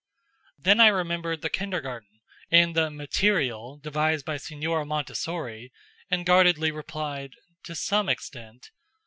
Then 0.57 0.79
I 0.79 0.87
remembered 0.87 1.43
the 1.43 1.49
kindergarten, 1.51 2.21
and 2.49 2.75
the 2.75 2.89
"material" 2.89 3.77
devised 3.77 4.25
by 4.25 4.37
Signora 4.37 4.83
Montessori, 4.83 5.71
and 6.09 6.25
guardedly 6.25 6.71
replied: 6.71 7.35
"To 7.65 7.75
some 7.75 8.09
extent." 8.09 8.71